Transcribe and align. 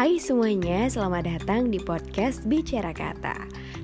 Hai 0.00 0.16
semuanya, 0.16 0.88
selamat 0.88 1.28
datang 1.28 1.68
di 1.68 1.76
podcast 1.76 2.48
Bicara 2.48 2.88
Kata. 2.88 3.36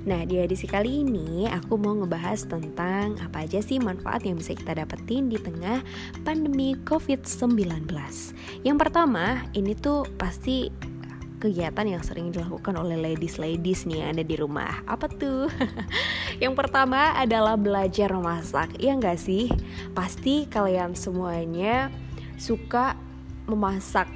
Nah, 0.09 0.25
di 0.25 0.41
edisi 0.41 0.65
kali 0.65 1.05
ini 1.05 1.45
aku 1.45 1.77
mau 1.77 1.93
ngebahas 1.93 2.41
tentang 2.49 3.21
apa 3.21 3.45
aja 3.45 3.61
sih 3.61 3.77
manfaat 3.77 4.25
yang 4.25 4.33
bisa 4.33 4.57
kita 4.57 4.81
dapetin 4.81 5.29
di 5.29 5.37
tengah 5.37 5.85
pandemi 6.25 6.73
COVID-19. 6.89 7.85
Yang 8.65 8.77
pertama, 8.81 9.45
ini 9.53 9.77
tuh 9.77 10.09
pasti 10.17 10.73
kegiatan 11.37 11.85
yang 11.85 12.01
sering 12.01 12.33
dilakukan 12.33 12.73
oleh 12.81 12.97
ladies-ladies 12.97 13.85
nih 13.85 14.01
yang 14.01 14.17
ada 14.17 14.25
di 14.25 14.41
rumah. 14.41 14.73
Apa 14.89 15.05
tuh? 15.05 15.53
yang 16.41 16.57
pertama 16.57 17.13
adalah 17.13 17.53
belajar 17.53 18.09
memasak. 18.09 18.73
Ya 18.81 18.97
nggak 18.97 19.21
sih? 19.21 19.53
Pasti 19.93 20.49
kalian 20.49 20.97
semuanya 20.97 21.93
suka 22.41 22.97
memasak 23.45 24.09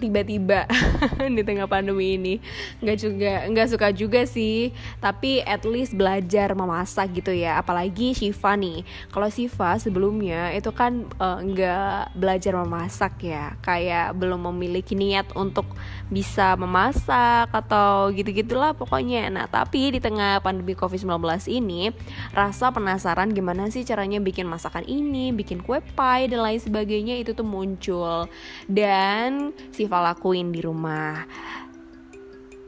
tiba-tiba 0.00 0.64
di 1.36 1.42
tengah 1.44 1.68
pandemi 1.68 2.16
ini. 2.16 2.34
Nggak 2.80 2.96
juga 2.96 3.32
nggak 3.52 3.68
suka 3.76 3.88
juga 3.92 4.24
sih 4.24 4.72
tapi 4.98 5.44
at 5.44 5.68
least 5.68 5.92
belajar 5.92 6.56
memasak 6.56 7.12
gitu 7.20 7.36
ya. 7.36 7.60
Apalagi 7.60 8.16
Shiva 8.16 8.56
nih. 8.56 8.82
Kalau 9.12 9.28
Shiva 9.28 9.76
sebelumnya 9.76 10.56
itu 10.56 10.72
kan 10.72 11.04
uh, 11.20 11.44
nggak 11.44 12.16
belajar 12.16 12.56
memasak 12.56 13.20
ya. 13.20 13.54
Kayak 13.60 14.16
belum 14.16 14.48
memiliki 14.48 14.96
niat 14.96 15.28
untuk 15.36 15.68
bisa 16.08 16.56
memasak 16.56 17.52
atau 17.52 18.08
gitu 18.16 18.32
gitulah 18.32 18.72
pokoknya. 18.72 19.28
Nah 19.28 19.44
tapi 19.46 19.92
di 19.92 20.00
tengah 20.00 20.40
pandemi 20.40 20.72
COVID-19 20.72 21.20
ini 21.52 21.92
rasa 22.32 22.72
penasaran 22.72 23.36
gimana 23.36 23.68
sih 23.68 23.84
caranya 23.84 24.22
bikin 24.22 24.48
masakan 24.48 24.86
ini 24.86 25.34
bikin 25.34 25.60
kue 25.60 25.82
pie 25.82 26.30
dan 26.30 26.40
lain 26.46 26.60
sebagainya 26.62 27.18
itu 27.18 27.34
tuh 27.34 27.44
muncul. 27.44 28.30
Dan 28.70 29.50
si 29.74 29.89
Siva 29.90 30.06
lakuin 30.14 30.54
di 30.54 30.62
rumah. 30.62 31.26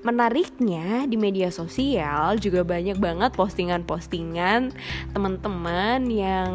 Menariknya 0.02 1.06
di 1.06 1.14
media 1.14 1.54
sosial 1.54 2.34
juga 2.42 2.66
banyak 2.66 2.98
banget 2.98 3.30
postingan-postingan 3.38 4.74
teman-teman 5.14 6.02
yang 6.10 6.50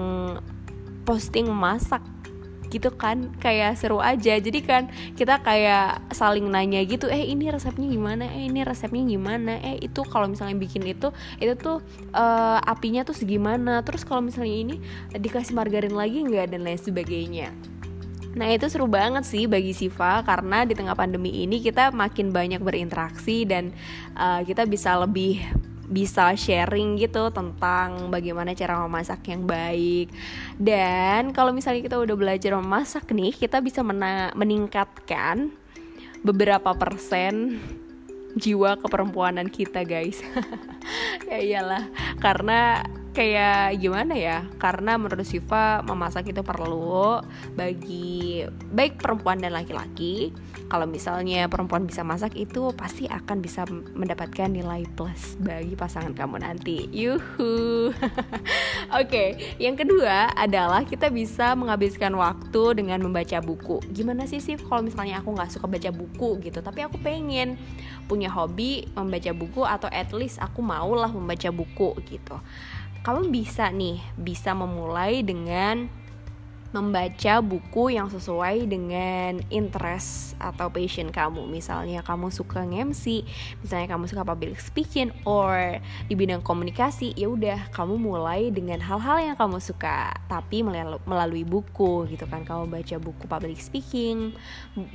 posting 1.08 1.48
masak 1.48 2.04
gitu 2.68 2.92
kan 2.92 3.32
kayak 3.40 3.80
seru 3.80 4.04
aja. 4.04 4.36
Jadi 4.36 4.60
kan 4.60 4.92
kita 5.16 5.40
kayak 5.40 6.04
saling 6.12 6.52
nanya 6.52 6.84
gitu 6.84 7.08
eh 7.08 7.32
ini 7.32 7.48
resepnya 7.48 7.88
gimana? 7.88 8.28
Eh 8.28 8.52
ini 8.52 8.68
resepnya 8.68 9.08
gimana? 9.08 9.64
Eh 9.64 9.88
itu 9.88 10.04
kalau 10.04 10.28
misalnya 10.28 10.60
bikin 10.60 10.84
itu 10.84 11.16
itu 11.40 11.56
tuh 11.56 11.80
uh, 12.12 12.60
apinya 12.60 13.08
tuh 13.08 13.16
segimana? 13.16 13.88
Terus 13.88 14.04
kalau 14.04 14.20
misalnya 14.20 14.52
ini 14.52 14.76
dikasih 15.16 15.56
margarin 15.56 15.96
lagi 15.96 16.28
nggak? 16.28 16.52
dan 16.52 16.68
lain 16.68 16.76
sebagainya 16.76 17.56
Nah 18.38 18.48
itu 18.54 18.70
seru 18.70 18.86
banget 18.86 19.26
sih 19.26 19.50
bagi 19.50 19.74
Siva 19.74 20.22
karena 20.22 20.64
di 20.64 20.78
tengah 20.78 20.94
pandemi 20.94 21.44
ini 21.44 21.58
kita 21.58 21.90
makin 21.90 22.30
banyak 22.30 22.62
berinteraksi 22.62 23.50
dan 23.50 23.74
uh, 24.14 24.46
kita 24.46 24.70
bisa 24.70 24.94
lebih 25.02 25.42
bisa 25.88 26.36
sharing 26.36 27.00
gitu 27.00 27.32
tentang 27.32 28.12
bagaimana 28.12 28.52
cara 28.54 28.78
memasak 28.86 29.32
yang 29.32 29.48
baik. 29.48 30.12
Dan 30.60 31.32
kalau 31.32 31.56
misalnya 31.56 31.82
kita 31.82 31.98
udah 31.98 32.16
belajar 32.16 32.54
memasak 32.60 33.10
nih 33.10 33.34
kita 33.34 33.64
bisa 33.64 33.82
meningkatkan 34.36 35.50
beberapa 36.22 36.76
persen 36.76 37.58
jiwa 38.38 38.78
keperempuanan 38.78 39.50
kita 39.50 39.82
guys. 39.82 40.22
Ya 41.28 41.44
iyalah 41.44 41.84
karena 42.24 42.80
kayak 43.18 43.82
gimana 43.82 44.14
ya? 44.14 44.46
Karena 44.62 44.94
menurut 45.02 45.26
Siva 45.26 45.82
memasak 45.82 46.30
itu 46.30 46.46
perlu 46.46 47.18
bagi 47.58 48.46
baik 48.70 49.02
perempuan 49.02 49.42
dan 49.42 49.58
laki-laki. 49.58 50.30
Kalau 50.70 50.86
misalnya 50.86 51.50
perempuan 51.50 51.90
bisa 51.90 52.06
masak 52.06 52.38
itu 52.38 52.70
pasti 52.78 53.10
akan 53.10 53.42
bisa 53.42 53.66
mendapatkan 53.98 54.52
nilai 54.52 54.86
plus 54.94 55.34
bagi 55.42 55.74
pasangan 55.74 56.14
kamu 56.14 56.46
nanti. 56.46 56.86
Yuhu. 56.94 57.90
Oke 57.90 58.38
okay, 58.94 59.28
yang 59.58 59.74
kedua 59.74 60.30
adalah 60.38 60.86
kita 60.86 61.10
bisa 61.10 61.58
menghabiskan 61.58 62.14
waktu 62.14 62.78
dengan 62.78 63.02
membaca 63.02 63.42
buku. 63.42 63.82
Gimana 63.90 64.30
sih 64.30 64.38
sih 64.38 64.62
kalau 64.62 64.86
misalnya 64.86 65.26
aku 65.26 65.34
nggak 65.34 65.58
suka 65.58 65.66
baca 65.66 65.90
buku 65.90 66.38
gitu 66.46 66.60
tapi 66.62 66.86
aku 66.86 67.02
pengen 67.02 67.58
punya 68.06 68.32
hobi 68.32 68.88
membaca 68.96 69.32
buku 69.34 69.62
atau 69.66 69.90
at 69.92 70.12
least 70.16 70.40
aku 70.40 70.64
maulah 70.64 71.12
membaca 71.12 71.50
buku 71.52 71.96
gitu 72.08 72.38
kamu 73.08 73.32
bisa 73.32 73.72
nih 73.72 74.04
bisa 74.20 74.52
memulai 74.52 75.24
dengan 75.24 75.88
membaca 76.80 77.42
buku 77.42 77.98
yang 77.98 78.08
sesuai 78.08 78.70
dengan 78.70 79.42
interest 79.50 80.38
atau 80.38 80.70
passion 80.70 81.10
kamu. 81.10 81.50
Misalnya 81.50 82.06
kamu 82.06 82.30
suka 82.30 82.62
nge-MC, 82.62 83.26
misalnya 83.66 83.88
kamu 83.98 84.06
suka 84.06 84.22
public 84.22 84.62
speaking 84.62 85.10
or 85.26 85.82
di 86.06 86.14
bidang 86.14 86.46
komunikasi, 86.46 87.18
ya 87.18 87.32
udah 87.32 87.74
kamu 87.74 87.98
mulai 87.98 88.54
dengan 88.54 88.78
hal-hal 88.78 89.34
yang 89.34 89.38
kamu 89.40 89.58
suka, 89.58 90.14
tapi 90.30 90.62
melalui 91.08 91.42
buku 91.42 92.06
gitu 92.14 92.30
kan. 92.30 92.46
Kamu 92.46 92.70
baca 92.70 92.96
buku 93.02 93.24
public 93.26 93.58
speaking, 93.58 94.36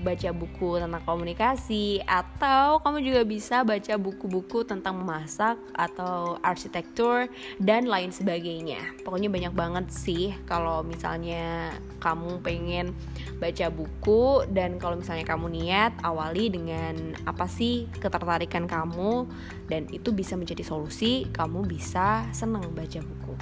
baca 0.06 0.30
buku 0.30 0.78
tentang 0.78 1.02
komunikasi 1.02 2.04
atau 2.06 2.78
kamu 2.80 2.98
juga 3.02 3.22
bisa 3.26 3.66
baca 3.66 3.94
buku-buku 3.98 4.62
tentang 4.62 5.02
memasak 5.02 5.58
atau 5.74 6.38
arsitektur 6.44 7.26
dan 7.58 7.90
lain 7.90 8.14
sebagainya. 8.14 8.78
Pokoknya 9.02 9.32
banyak 9.32 9.52
banget 9.56 9.86
sih 9.90 10.36
kalau 10.46 10.84
misalnya 10.86 11.71
kamu 12.02 12.42
pengen 12.42 12.90
baca 13.38 13.70
buku 13.70 14.50
dan 14.50 14.82
kalau 14.82 14.98
misalnya 14.98 15.22
kamu 15.22 15.46
niat 15.54 15.94
awali 16.02 16.50
dengan 16.50 17.14
apa 17.22 17.46
sih 17.46 17.86
ketertarikan 18.02 18.66
kamu 18.66 19.30
dan 19.70 19.86
itu 19.94 20.10
bisa 20.10 20.34
menjadi 20.34 20.66
solusi 20.66 21.30
kamu 21.30 21.62
bisa 21.62 22.26
senang 22.34 22.74
baca 22.74 22.98
buku. 22.98 23.34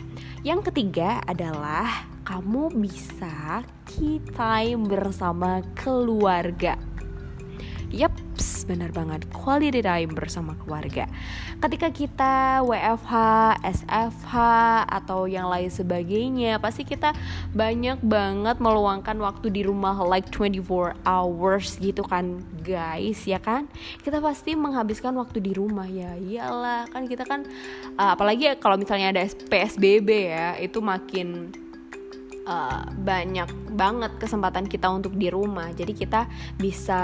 Yang 0.44 0.72
ketiga 0.72 1.24
adalah 1.24 2.10
kamu 2.28 2.68
bisa 2.76 3.64
key 3.88 4.20
time 4.36 4.84
bersama 4.84 5.64
keluarga. 5.72 6.76
Yap, 7.90 8.14
benar 8.70 8.94
banget 8.94 9.26
quality 9.34 9.82
time 9.82 10.14
bersama 10.14 10.54
keluarga. 10.62 11.10
Ketika 11.58 11.90
kita 11.90 12.34
WFH, 12.62 13.14
SFH 13.66 14.34
atau 14.86 15.26
yang 15.26 15.50
lain 15.50 15.66
sebagainya, 15.66 16.62
pasti 16.62 16.86
kita 16.86 17.10
banyak 17.50 17.98
banget 18.06 18.62
meluangkan 18.62 19.18
waktu 19.18 19.50
di 19.50 19.66
rumah 19.66 19.98
like 20.06 20.30
24 20.30 20.94
hours 21.02 21.74
gitu 21.82 22.06
kan, 22.06 22.38
guys, 22.62 23.26
ya 23.26 23.42
kan? 23.42 23.66
Kita 24.06 24.22
pasti 24.22 24.54
menghabiskan 24.54 25.18
waktu 25.18 25.42
di 25.42 25.50
rumah 25.50 25.90
ya. 25.90 26.14
Iyalah, 26.14 26.86
kan 26.86 27.10
kita 27.10 27.26
kan 27.26 27.42
uh, 27.98 28.14
apalagi 28.14 28.54
kalau 28.62 28.78
misalnya 28.78 29.10
ada 29.10 29.26
PSBB 29.26 30.08
ya, 30.30 30.54
itu 30.62 30.78
makin 30.78 31.50
uh, 32.46 32.82
banyak 32.94 33.48
banget 33.74 34.12
kesempatan 34.18 34.66
kita 34.66 34.90
untuk 34.90 35.14
di 35.14 35.30
rumah. 35.30 35.70
Jadi 35.72 35.92
kita 35.94 36.26
bisa 36.58 37.02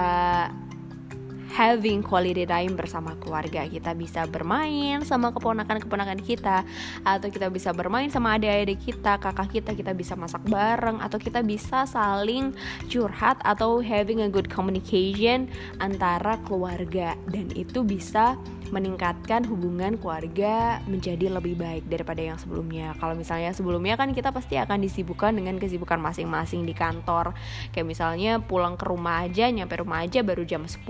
having 1.52 2.02
quality 2.02 2.48
time 2.48 2.74
bersama 2.74 3.14
keluarga 3.22 3.66
kita 3.66 3.94
bisa 3.94 4.26
bermain 4.26 5.02
sama 5.06 5.30
keponakan-keponakan 5.30 6.20
kita 6.22 6.66
atau 7.06 7.28
kita 7.30 7.50
bisa 7.52 7.70
bermain 7.70 8.10
sama 8.10 8.34
adik-adik 8.34 8.82
kita 8.82 9.18
kakak 9.20 9.50
kita 9.50 9.70
kita 9.76 9.92
bisa 9.94 10.18
masak 10.18 10.42
bareng 10.48 10.98
atau 10.98 11.18
kita 11.20 11.44
bisa 11.46 11.86
saling 11.86 12.50
curhat 12.90 13.38
atau 13.46 13.78
having 13.78 14.24
a 14.24 14.28
good 14.30 14.50
communication 14.50 15.46
antara 15.78 16.40
keluarga 16.44 17.14
dan 17.30 17.50
itu 17.54 17.86
bisa 17.86 18.34
meningkatkan 18.70 19.46
hubungan 19.46 19.98
keluarga 19.98 20.82
menjadi 20.90 21.30
lebih 21.30 21.58
baik 21.58 21.86
daripada 21.86 22.22
yang 22.22 22.38
sebelumnya. 22.38 22.94
Kalau 22.98 23.14
misalnya 23.14 23.54
sebelumnya 23.54 23.94
kan 23.94 24.10
kita 24.10 24.34
pasti 24.34 24.58
akan 24.58 24.82
disibukkan 24.82 25.34
dengan 25.34 25.58
kesibukan 25.60 26.00
masing-masing 26.02 26.66
di 26.66 26.74
kantor. 26.74 27.34
Kayak 27.70 27.86
misalnya 27.86 28.32
pulang 28.42 28.74
ke 28.74 28.84
rumah 28.86 29.26
aja, 29.26 29.48
nyampe 29.50 29.78
rumah 29.78 30.02
aja 30.02 30.22
baru 30.26 30.42
jam 30.42 30.66
10, 30.66 30.82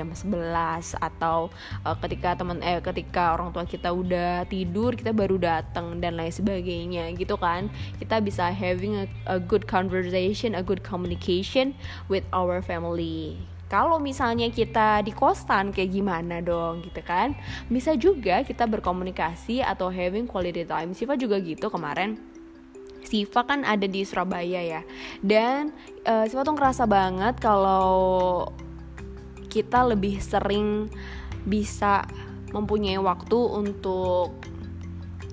jam 0.00 0.08
11 0.16 0.96
atau 0.96 1.52
uh, 1.84 1.96
ketika 2.00 2.32
teman 2.40 2.64
eh 2.64 2.80
ketika 2.80 3.36
orang 3.36 3.52
tua 3.52 3.68
kita 3.68 3.92
udah 3.92 4.48
tidur, 4.48 4.96
kita 4.96 5.12
baru 5.12 5.36
datang 5.36 6.00
dan 6.00 6.16
lain 6.16 6.32
sebagainya 6.32 7.12
gitu 7.20 7.36
kan. 7.36 7.68
Kita 8.00 8.24
bisa 8.24 8.48
having 8.48 9.04
a, 9.04 9.06
a 9.28 9.36
good 9.36 9.68
conversation, 9.68 10.56
a 10.56 10.64
good 10.64 10.80
communication 10.80 11.76
with 12.08 12.24
our 12.32 12.64
family. 12.64 13.36
Kalau 13.70 14.02
misalnya 14.02 14.50
kita 14.50 14.98
di 15.06 15.14
kosan 15.14 15.70
kayak 15.70 15.94
gimana 15.94 16.42
dong 16.42 16.82
gitu 16.82 16.98
kan. 17.06 17.38
Bisa 17.70 17.94
juga 17.94 18.42
kita 18.42 18.66
berkomunikasi 18.66 19.62
atau 19.62 19.86
having 19.86 20.26
quality 20.26 20.66
time. 20.66 20.90
Siva 20.90 21.14
juga 21.14 21.38
gitu 21.38 21.70
kemarin. 21.70 22.18
Siva 23.06 23.46
kan 23.46 23.62
ada 23.62 23.86
di 23.86 24.02
Surabaya 24.02 24.58
ya. 24.58 24.82
Dan 25.22 25.70
uh, 26.02 26.26
Siva 26.26 26.42
tuh 26.42 26.58
ngerasa 26.58 26.82
banget 26.90 27.38
kalau 27.38 28.50
kita 29.50 29.82
lebih 29.82 30.22
sering 30.22 30.86
bisa 31.44 32.06
mempunyai 32.54 32.98
waktu 32.98 33.38
untuk 33.38 34.38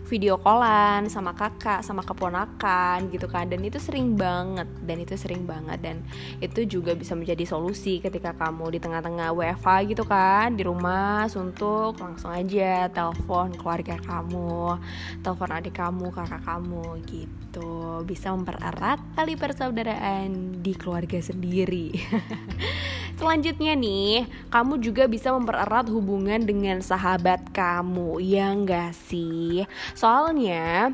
video 0.08 0.40
callan 0.40 1.12
sama 1.12 1.36
kakak 1.36 1.84
sama 1.84 2.00
keponakan 2.02 3.12
gitu 3.12 3.28
kan. 3.28 3.52
Dan 3.52 3.68
itu 3.68 3.78
sering 3.78 4.16
banget 4.16 4.66
dan 4.88 4.98
itu 5.04 5.20
sering 5.20 5.44
banget. 5.44 5.84
Dan 5.84 6.02
itu 6.40 6.64
juga 6.64 6.96
bisa 6.96 7.14
menjadi 7.14 7.44
solusi 7.44 8.00
ketika 8.00 8.32
kamu 8.34 8.72
di 8.72 8.80
tengah-tengah 8.80 9.36
WFA 9.36 9.84
gitu 9.84 10.08
kan 10.08 10.56
di 10.56 10.64
rumah 10.64 11.28
suntuk 11.28 12.00
langsung 12.00 12.32
aja 12.32 12.88
telepon 12.88 13.52
keluarga 13.60 14.00
kamu 14.00 14.80
telepon 15.22 15.50
adik 15.52 15.76
kamu 15.76 16.08
kakak 16.16 16.42
kamu 16.48 16.86
gitu. 17.06 18.02
Bisa 18.08 18.32
mempererat 18.32 19.04
tali 19.14 19.36
persaudaraan 19.36 20.64
di 20.64 20.74
keluarga 20.74 21.20
sendiri 21.20 21.92
Selanjutnya 23.18 23.74
nih, 23.74 24.30
kamu 24.54 24.78
juga 24.78 25.10
bisa 25.10 25.34
mempererat 25.34 25.90
hubungan 25.90 26.38
dengan 26.46 26.78
sahabat 26.86 27.50
kamu, 27.50 28.22
ya 28.22 28.54
enggak 28.54 28.94
sih? 28.94 29.66
Soalnya 29.98 30.94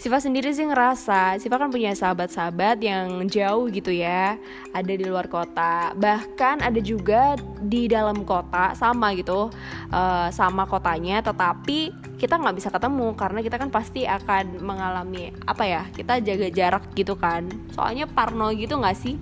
Siva 0.00 0.16
sendiri 0.16 0.48
sih 0.50 0.64
ngerasa 0.64 1.36
Siva 1.36 1.60
kan 1.60 1.68
punya 1.68 1.92
sahabat-sahabat 1.92 2.80
yang 2.80 3.28
jauh 3.28 3.68
gitu 3.68 3.92
ya 3.92 4.40
Ada 4.72 4.96
di 4.96 5.04
luar 5.04 5.28
kota 5.28 5.92
Bahkan 5.92 6.64
ada 6.64 6.80
juga 6.80 7.36
di 7.60 7.84
dalam 7.84 8.24
kota 8.24 8.72
sama 8.72 9.12
gitu 9.12 9.52
uh, 9.92 10.28
Sama 10.32 10.64
kotanya 10.64 11.20
tetapi 11.20 11.92
kita 12.16 12.40
nggak 12.40 12.56
bisa 12.56 12.72
ketemu 12.72 13.12
Karena 13.12 13.44
kita 13.44 13.60
kan 13.60 13.68
pasti 13.68 14.08
akan 14.08 14.64
mengalami 14.64 15.36
Apa 15.44 15.68
ya, 15.68 15.84
kita 15.92 16.16
jaga 16.24 16.48
jarak 16.48 16.84
gitu 16.96 17.12
kan 17.20 17.52
Soalnya 17.76 18.08
parno 18.08 18.48
gitu 18.56 18.80
nggak 18.80 18.96
sih? 18.96 19.20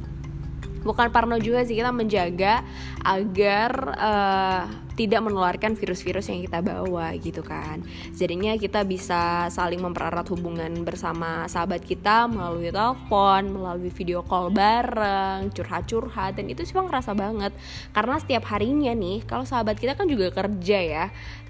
Bukan 0.82 1.10
parno 1.10 1.36
juga 1.38 1.64
sih 1.66 1.78
kita 1.78 1.90
menjaga 1.90 2.62
agar 3.02 3.70
uh, 3.98 4.87
tidak 4.98 5.22
menularkan 5.22 5.78
virus-virus 5.78 6.26
yang 6.26 6.42
kita 6.42 6.58
bawa 6.58 7.14
gitu 7.14 7.46
kan. 7.46 7.86
Jadinya 8.18 8.58
kita 8.58 8.82
bisa 8.82 9.46
saling 9.46 9.78
mempererat 9.78 10.26
hubungan 10.34 10.82
bersama 10.82 11.46
sahabat 11.46 11.86
kita 11.86 12.26
melalui 12.26 12.74
telepon 12.74 13.54
melalui 13.54 13.94
video 13.94 14.26
call 14.26 14.50
bareng 14.50 15.54
curhat-curhat 15.54 16.34
dan 16.34 16.50
itu 16.50 16.66
sih 16.66 16.74
ngerasa 16.74 17.14
banget. 17.14 17.54
Karena 17.94 18.18
setiap 18.18 18.50
harinya 18.50 18.90
nih 18.90 19.22
kalau 19.22 19.46
sahabat 19.46 19.78
kita 19.78 19.94
kan 19.94 20.10
juga 20.10 20.34
kerja 20.34 20.78
ya. 20.82 21.04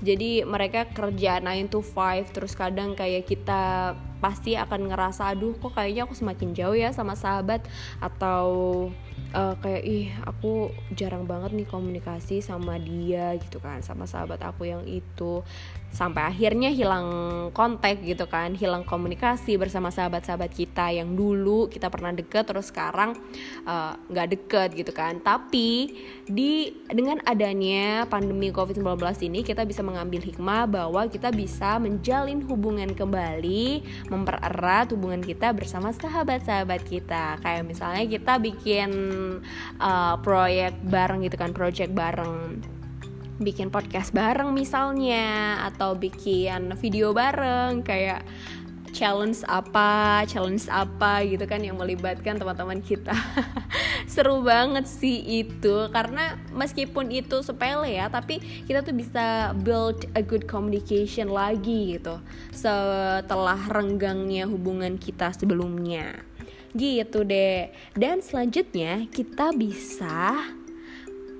Jadi 0.05 0.45
mereka 0.45 0.85
kerja 0.93 1.41
9 1.41 1.73
to 1.73 1.81
5 1.81 2.37
terus 2.37 2.53
kadang 2.53 2.93
kayak 2.93 3.25
kita 3.25 3.97
pasti 4.19 4.59
akan 4.59 4.91
ngerasa 4.91 5.31
aduh 5.31 5.55
kok 5.57 5.79
kayaknya 5.79 6.05
aku 6.05 6.13
semakin 6.13 6.53
jauh 6.53 6.77
ya 6.77 6.93
sama 6.93 7.17
sahabat? 7.17 7.65
Atau 8.03 8.47
uh, 9.35 9.55
kayak 9.61 9.83
ih 9.85 10.09
aku 10.25 10.73
jarang 10.97 11.29
banget 11.29 11.53
nih 11.53 11.69
komunikasi 11.69 12.41
sama 12.41 12.81
dia 12.81 13.37
gitu 13.37 13.61
kan 13.61 13.85
sama 13.85 14.09
sahabat 14.09 14.41
aku 14.45 14.69
yang 14.69 14.85
itu 14.89 15.45
sampai 15.89 16.29
akhirnya 16.29 16.69
hilang 16.69 17.09
kontak 17.57 18.05
gitu 18.05 18.29
kan 18.29 18.53
hilang 18.53 18.85
komunikasi 18.85 19.57
bersama 19.57 19.89
sahabat-sahabat 19.89 20.53
kita 20.53 20.93
yang 20.93 21.17
dulu 21.17 21.67
kita 21.73 21.89
pernah 21.89 22.13
deket 22.13 22.45
terus 22.45 22.69
sekarang 22.69 23.17
eh, 23.65 23.93
nggak 23.97 24.27
uh, 24.29 24.31
deket 24.31 24.69
gitu 24.77 24.93
kan. 24.93 25.19
Tapi 25.25 25.97
di 26.29 26.71
dengan 26.93 27.19
adanya 27.25 28.05
pandemi 28.07 28.53
covid-19 28.53 29.01
ini 29.33 29.41
kita 29.41 29.65
bisa 29.65 29.81
mengambil 29.81 30.21
hikmah 30.21 30.69
bahwa 30.69 31.09
kita 31.09 31.33
bisa 31.33 31.81
menjalin 31.81 32.45
hubungan 32.45 32.93
kembali 32.93 33.83
mempererat 34.13 34.93
hubungan 34.93 35.25
kita 35.25 35.51
bersama 35.57 35.91
sahabat-sahabat 35.91 36.85
kita. 36.85 37.41
Kayak 37.41 37.65
misalnya 37.65 38.05
kita 38.05 38.37
bikin 38.37 38.91
uh, 39.81 40.15
proyek 40.21 40.77
bareng 40.85 41.25
gitu 41.25 41.37
kan 41.41 41.57
project 41.57 41.91
bareng 41.97 42.78
bikin 43.39 43.71
podcast 43.71 44.11
bareng 44.11 44.51
misalnya 44.51 45.63
atau 45.71 45.95
bikin 45.95 46.75
video 46.79 47.15
bareng 47.15 47.87
kayak 47.87 48.27
challenge 48.91 49.45
apa, 49.47 50.25
challenge 50.27 50.67
apa 50.67 51.23
gitu 51.23 51.45
kan 51.45 51.61
yang 51.63 51.77
melibatkan 51.77 52.41
teman-teman 52.41 52.81
kita. 52.81 53.15
Seru 54.13 54.41
banget 54.43 54.89
sih 54.89 55.45
itu 55.45 55.87
karena 55.93 56.35
meskipun 56.51 57.13
itu 57.13 57.45
sepele 57.45 57.95
ya, 57.95 58.09
tapi 58.09 58.41
kita 58.67 58.83
tuh 58.83 58.97
bisa 58.97 59.53
build 59.63 60.09
a 60.17 60.23
good 60.25 60.49
communication 60.49 61.31
lagi 61.31 61.99
gitu 61.99 62.19
setelah 62.51 63.61
renggangnya 63.71 64.49
hubungan 64.49 64.97
kita 64.97 65.31
sebelumnya. 65.37 66.25
Gitu 66.73 67.25
deh. 67.25 67.73
Dan 67.97 68.21
selanjutnya 68.21 69.09
kita 69.09 69.57
bisa 69.57 70.58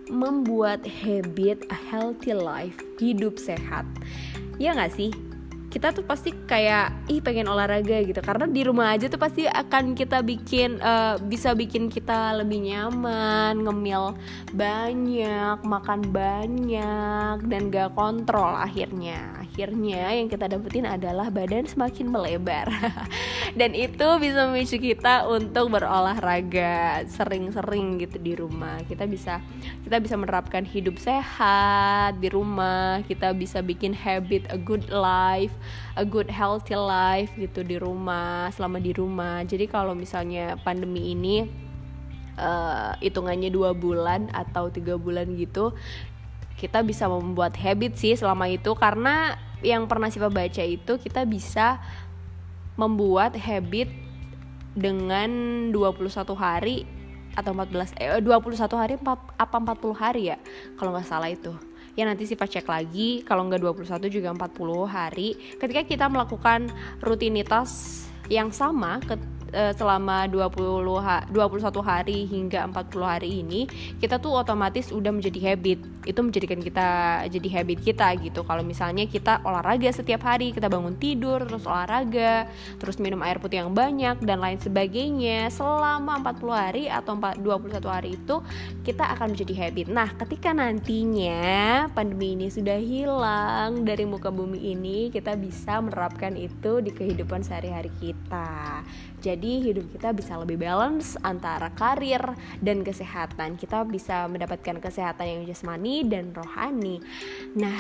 membuat 0.09 0.85
habit 0.85 1.63
a 1.69 1.79
healthy 1.79 2.33
life, 2.33 2.77
hidup 2.99 3.37
sehat. 3.37 3.85
Ya 4.59 4.75
nggak 4.75 4.93
sih? 4.93 5.13
Kita 5.69 5.93
tuh 5.93 6.01
pasti 6.01 6.33
kayak 6.33 7.13
ih 7.13 7.21
pengen 7.21 7.45
olahraga 7.45 8.01
gitu. 8.01 8.19
Karena 8.25 8.49
di 8.49 8.65
rumah 8.65 8.97
aja 8.97 9.05
tuh 9.13 9.21
pasti 9.21 9.45
akan 9.45 9.93
kita 9.93 10.25
bikin 10.25 10.81
uh, 10.81 11.21
bisa 11.21 11.53
bikin 11.53 11.93
kita 11.93 12.41
lebih 12.41 12.65
nyaman, 12.65 13.61
ngemil 13.61 14.17
banyak, 14.57 15.61
makan 15.61 16.09
banyak 16.09 17.37
dan 17.45 17.69
gak 17.69 17.93
kontrol 17.93 18.57
akhirnya. 18.57 19.45
Akhirnya 19.45 20.17
yang 20.17 20.33
kita 20.33 20.49
dapetin 20.49 20.89
adalah 20.89 21.29
badan 21.29 21.69
semakin 21.69 22.09
melebar. 22.09 22.73
Dan 23.59 23.75
itu 23.75 24.07
bisa 24.21 24.47
memicu 24.49 24.79
kita 24.79 25.27
untuk 25.27 25.73
berolahraga 25.75 27.03
sering-sering 27.11 27.99
gitu 27.99 28.17
di 28.21 28.33
rumah. 28.39 28.79
Kita 28.87 29.05
bisa 29.09 29.43
kita 29.83 29.99
bisa 29.99 30.15
menerapkan 30.15 30.63
hidup 30.63 30.97
sehat 31.01 32.23
di 32.23 32.31
rumah. 32.31 33.03
Kita 33.05 33.35
bisa 33.35 33.59
bikin 33.61 33.93
habit 33.93 34.47
a 34.55 34.59
good 34.61 34.87
life 34.95 35.58
a 35.95 36.05
good 36.05 36.31
healthy 36.31 36.77
life 36.77 37.33
gitu 37.37 37.63
di 37.63 37.77
rumah 37.77 38.51
selama 38.55 38.79
di 38.79 38.93
rumah. 38.95 39.43
Jadi 39.45 39.67
kalau 39.67 39.93
misalnya 39.93 40.57
pandemi 40.63 41.13
ini 41.13 41.47
uh, 42.39 42.95
hitungannya 43.03 43.51
dua 43.51 43.75
bulan 43.75 44.31
atau 44.33 44.71
tiga 44.71 44.95
bulan 44.97 45.35
gitu 45.35 45.75
kita 46.59 46.83
bisa 46.83 47.07
membuat 47.07 47.55
habit 47.55 47.95
sih 47.95 48.19
selama 48.19 48.51
itu. 48.51 48.75
Karena 48.75 49.39
yang 49.63 49.87
pernah 49.87 50.11
Siva 50.11 50.27
baca 50.31 50.63
itu 50.63 50.99
kita 50.99 51.23
bisa 51.27 51.79
membuat 52.75 53.35
habit 53.39 53.91
dengan 54.75 55.31
21 55.75 56.35
hari 56.39 56.87
atau 57.35 57.55
14 57.55 57.95
eh 58.03 58.19
21 58.19 58.75
hari 58.75 58.95
apa 59.39 59.57
40 59.63 59.95
hari 59.95 60.23
ya? 60.35 60.39
Kalau 60.75 60.91
nggak 60.91 61.07
salah 61.07 61.31
itu 61.31 61.68
ya 61.99 62.07
nanti 62.07 62.31
Siva 62.31 62.47
cek 62.47 62.71
lagi. 62.71 63.27
Kalau 63.27 63.51
nggak 63.51 63.59
21 63.59 64.07
juga 64.07 64.31
40 64.31 64.87
hari. 64.87 65.35
Ketika 65.59 65.83
kita 65.83 66.07
melakukan 66.07 66.71
rutinitas 67.03 68.07
yang 68.31 68.55
sama 68.55 69.03
uh, 69.53 69.73
selama 69.77 70.29
20 70.29 70.55
ha 71.05 71.25
21 71.29 71.83
hari 71.85 72.19
hingga 72.29 72.65
40 72.69 73.05
hari 73.05 73.31
ini 73.45 73.61
kita 74.01 74.21
tuh 74.21 74.41
otomatis 74.41 74.91
udah 74.93 75.13
menjadi 75.13 75.53
habit. 75.53 75.79
Itu 76.09 76.25
menjadikan 76.25 76.61
kita 76.61 76.89
jadi 77.29 77.49
habit 77.61 77.79
kita 77.85 78.09
gitu. 78.21 78.41
Kalau 78.45 78.65
misalnya 78.65 79.05
kita 79.05 79.45
olahraga 79.45 79.93
setiap 79.93 80.25
hari 80.25 80.53
kita 80.57 80.73
bangun 80.73 80.97
tidur 80.97 81.45
terus 81.45 81.65
olahraga 81.69 82.49
terus 82.81 82.97
minum 82.97 83.21
air 83.25 83.37
putih 83.41 83.65
yang 83.65 83.73
banyak 83.73 84.21
dan 84.25 84.41
lain 84.41 84.57
sebagainya 84.61 85.53
selama 85.53 86.21
40 86.25 86.49
hari 86.53 86.85
atau 86.89 87.15
21 87.17 87.85
hari 87.85 88.11
itu 88.17 88.41
kita 88.85 89.05
akan 89.17 89.37
menjadi 89.37 89.55
habit. 89.69 89.87
Nah 89.93 90.09
ketika 90.17 90.51
nantinya 90.57 91.87
pandemi 91.93 92.37
ini 92.39 92.49
sudah 92.49 92.79
hilang 92.81 93.85
dari 93.85 94.05
muka 94.09 94.33
bumi 94.33 94.73
ini 94.73 95.13
kita 95.13 95.37
bisa 95.37 95.81
menerapkan 95.85 96.35
itu 96.35 96.81
di 96.81 96.91
kehidupan 96.93 97.45
sehari-hari 97.45 97.93
kita 98.01 98.83
jadi 99.19 99.53
hidup 99.71 99.91
kita 99.95 100.15
bisa 100.15 100.39
lebih 100.39 100.59
balance 100.63 101.19
antara 101.27 101.75
karir 101.75 102.23
dan 102.63 102.87
kesehatan. 102.87 103.59
Kita 103.59 103.83
bisa 103.83 104.31
mendapatkan 104.31 104.79
kesehatan 104.79 105.27
yang 105.27 105.43
jasmani 105.47 106.07
dan 106.07 106.31
rohani. 106.31 107.03
Nah, 107.59 107.79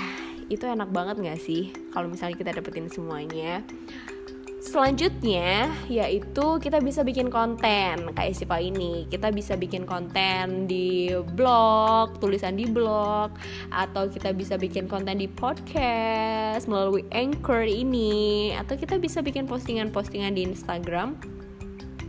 itu 0.50 0.66
enak 0.66 0.90
banget 0.90 1.21
gak 1.23 1.40
sih 1.40 1.71
kalau 1.95 2.11
misalnya 2.11 2.37
kita 2.37 2.50
dapetin 2.57 2.90
semuanya? 2.90 3.62
Selanjutnya 4.68 5.72
yaitu 5.88 6.60
kita 6.60 6.84
bisa 6.84 7.00
bikin 7.00 7.32
konten 7.32 8.12
kayak 8.12 8.37
Siva 8.37 8.60
ini. 8.60 9.08
Kita 9.08 9.32
bisa 9.32 9.56
bikin 9.56 9.88
konten 9.88 10.68
di 10.68 11.08
blog, 11.08 12.20
tulisan 12.20 12.60
di 12.60 12.68
blog 12.68 13.32
atau 13.72 14.12
kita 14.12 14.37
bisa 14.37 14.60
bikin 14.60 14.84
konten 14.84 15.25
di 15.25 15.28
podcast 15.32 16.68
melalui 16.68 17.00
Anchor 17.16 17.64
ini 17.64 18.52
atau 18.60 18.76
kita 18.76 19.00
bisa 19.00 19.25
bikin 19.25 19.48
postingan-postingan 19.48 20.37
di 20.37 20.44
Instagram. 20.52 21.16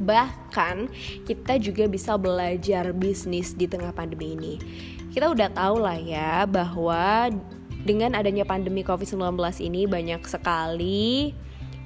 Bahkan 0.03 0.91
kita 1.31 1.63
juga 1.63 1.87
bisa 1.87 2.19
belajar 2.19 2.91
bisnis 2.91 3.55
di 3.55 3.71
tengah 3.71 3.95
pandemi 3.95 4.35
ini. 4.35 4.53
Kita 5.15 5.31
udah 5.31 5.47
tahu 5.55 5.79
lah 5.79 5.95
ya 5.95 6.43
bahwa 6.43 7.31
dengan 7.87 8.19
adanya 8.19 8.43
pandemi 8.43 8.83
Covid-19 8.83 9.39
ini 9.63 9.87
banyak 9.87 10.27
sekali 10.27 11.31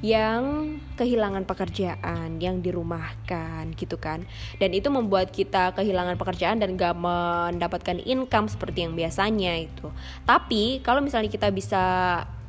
yang 0.03 0.75
kehilangan 0.99 1.47
pekerjaan 1.47 2.35
yang 2.43 2.59
dirumahkan 2.59 3.71
gitu 3.79 3.95
kan. 3.95 4.27
Dan 4.59 4.75
itu 4.75 4.91
membuat 4.91 5.31
kita 5.31 5.71
kehilangan 5.79 6.19
pekerjaan 6.19 6.59
dan 6.59 6.75
gak 6.75 6.91
mendapatkan 6.99 8.03
income 8.03 8.51
seperti 8.51 8.83
yang 8.83 8.99
biasanya 8.99 9.63
itu. 9.63 9.87
Tapi 10.27 10.83
kalau 10.83 10.99
misalnya 10.99 11.31
kita 11.31 11.47
bisa 11.55 11.83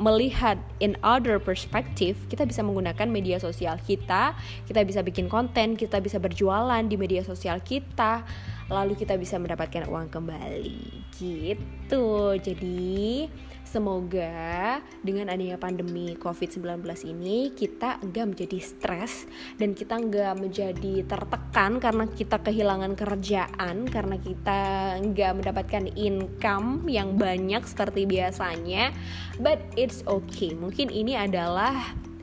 melihat 0.02 0.58
in 0.82 0.98
other 1.06 1.38
perspective 1.38 2.18
kita 2.26 2.42
bisa 2.42 2.66
menggunakan 2.66 3.06
media 3.06 3.38
sosial 3.38 3.78
kita 3.78 4.34
kita 4.66 4.82
bisa 4.82 5.06
bikin 5.06 5.30
konten 5.30 5.78
kita 5.78 6.02
bisa 6.02 6.18
berjualan 6.18 6.82
di 6.82 6.98
media 6.98 7.22
sosial 7.22 7.62
kita 7.62 8.26
lalu 8.66 8.98
kita 8.98 9.14
bisa 9.14 9.38
mendapatkan 9.38 9.86
uang 9.86 10.10
kembali. 10.10 11.06
Gitu. 11.14 12.06
Jadi 12.42 13.30
Semoga 13.74 14.78
dengan 15.02 15.34
adanya 15.34 15.58
pandemi 15.58 16.14
COVID-19 16.14 16.86
ini 17.10 17.50
kita 17.50 17.98
enggak 18.06 18.30
menjadi 18.30 18.58
stres 18.62 19.26
dan 19.58 19.74
kita 19.74 19.98
enggak 19.98 20.38
menjadi 20.38 21.02
tertekan 21.02 21.82
karena 21.82 22.06
kita 22.06 22.38
kehilangan 22.38 22.94
kerjaan 22.94 23.90
karena 23.90 24.14
kita 24.22 24.60
enggak 25.02 25.34
mendapatkan 25.34 25.90
income 25.98 26.86
yang 26.86 27.18
banyak 27.18 27.66
seperti 27.66 28.06
biasanya. 28.06 28.94
But 29.42 29.58
it's 29.74 30.06
okay. 30.06 30.54
Mungkin 30.54 30.94
ini 30.94 31.18
adalah 31.18 31.74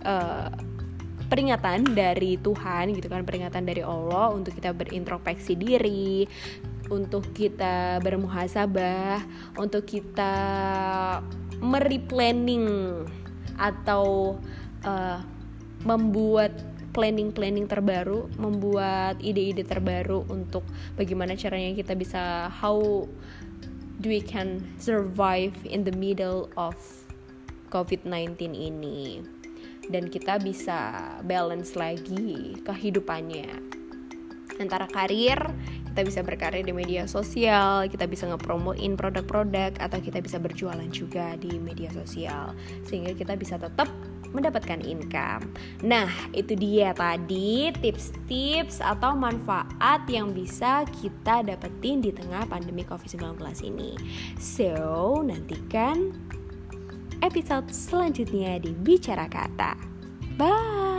uh, 0.07 0.55
peringatan 1.27 1.91
dari 1.91 2.39
Tuhan 2.39 2.95
gitu 2.95 3.11
kan 3.11 3.27
peringatan 3.27 3.67
dari 3.67 3.83
Allah 3.83 4.31
untuk 4.31 4.55
kita 4.55 4.71
berintrospeksi 4.71 5.59
diri 5.59 6.23
untuk 6.91 7.31
kita 7.31 8.03
bermuhasabah, 8.03 9.23
untuk 9.55 9.87
kita 9.87 10.33
mereplanning 11.63 13.07
atau 13.55 14.35
uh, 14.83 15.23
membuat 15.87 16.51
planning-planning 16.91 17.71
terbaru, 17.71 18.27
membuat 18.35 19.15
ide-ide 19.23 19.63
terbaru 19.63 20.27
untuk 20.27 20.67
bagaimana 20.99 21.39
caranya 21.39 21.71
kita 21.71 21.95
bisa 21.95 22.51
how 22.51 23.07
do 24.03 24.07
we 24.11 24.19
can 24.19 24.59
survive 24.75 25.55
in 25.63 25.87
the 25.87 25.95
middle 25.95 26.51
of 26.59 26.75
COVID-19 27.71 28.51
ini. 28.51 29.23
Dan 29.87 30.11
kita 30.11 30.37
bisa 30.43 30.99
balance 31.25 31.73
lagi 31.79 32.59
kehidupannya. 32.61 33.79
Antara 34.59 34.85
karir 34.85 35.39
kita 35.91 36.01
bisa 36.07 36.21
berkarya 36.23 36.63
di 36.63 36.73
media 36.73 37.03
sosial 37.05 37.85
kita 37.91 38.07
bisa 38.07 38.25
ngepromoin 38.31 38.95
produk-produk 38.95 39.75
atau 39.77 39.99
kita 39.99 40.23
bisa 40.23 40.39
berjualan 40.39 40.87
juga 40.87 41.35
di 41.35 41.59
media 41.59 41.91
sosial 41.91 42.55
sehingga 42.87 43.11
kita 43.11 43.35
bisa 43.35 43.59
tetap 43.59 43.91
mendapatkan 44.31 44.79
income. 44.81 45.43
Nah, 45.83 46.07
itu 46.31 46.55
dia 46.55 46.95
tadi 46.95 47.71
tips-tips 47.75 48.79
atau 48.79 49.11
manfaat 49.11 50.07
yang 50.07 50.31
bisa 50.31 50.87
kita 51.03 51.43
dapetin 51.43 51.99
di 51.99 52.15
tengah 52.15 52.47
pandemi 52.47 52.87
COVID-19 52.87 53.37
ini. 53.67 53.91
So, 54.39 55.19
nantikan 55.21 56.15
episode 57.21 57.69
selanjutnya 57.69 58.57
di 58.63 58.71
Bicara 58.73 59.27
Kata. 59.29 59.77
Bye! 60.39 60.90